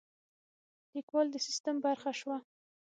[0.95, 2.37] لیکوال د سیستم برخه شوه.